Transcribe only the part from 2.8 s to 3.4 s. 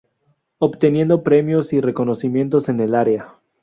área.